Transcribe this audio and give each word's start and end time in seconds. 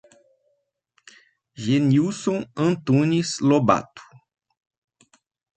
Genilson 1.63 2.39
Antunes 2.57 3.37
Lobato 3.39 4.01